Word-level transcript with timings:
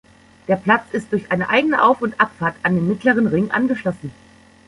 Der 0.47 0.55
Platz 0.55 0.85
ist 0.93 1.11
durch 1.11 1.31
eine 1.31 1.49
eigene 1.49 1.83
Auf- 1.83 2.01
und 2.01 2.19
Abfahrt 2.19 2.55
an 2.63 2.73
den 2.73 2.87
Mittleren 2.87 3.27
Ring 3.27 3.51
angeschlossen. 3.51 4.11